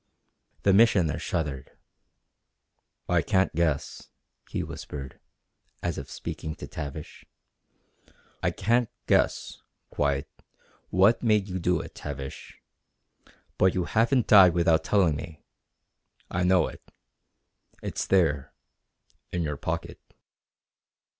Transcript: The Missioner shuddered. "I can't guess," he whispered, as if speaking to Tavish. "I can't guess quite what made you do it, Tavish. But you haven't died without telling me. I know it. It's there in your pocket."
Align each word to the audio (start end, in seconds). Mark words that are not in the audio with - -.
The 0.63 0.73
Missioner 0.73 1.19
shuddered. 1.19 1.77
"I 3.07 3.21
can't 3.21 3.53
guess," 3.53 4.09
he 4.49 4.63
whispered, 4.63 5.19
as 5.83 5.99
if 5.99 6.09
speaking 6.09 6.55
to 6.55 6.65
Tavish. 6.65 7.23
"I 8.41 8.49
can't 8.49 8.89
guess 9.05 9.61
quite 9.91 10.25
what 10.89 11.21
made 11.21 11.47
you 11.47 11.59
do 11.59 11.79
it, 11.81 11.93
Tavish. 11.93 12.59
But 13.59 13.75
you 13.75 13.83
haven't 13.85 14.25
died 14.25 14.55
without 14.55 14.83
telling 14.83 15.15
me. 15.15 15.43
I 16.31 16.45
know 16.45 16.65
it. 16.67 16.81
It's 17.83 18.07
there 18.07 18.55
in 19.31 19.43
your 19.43 19.55
pocket." 19.55 20.01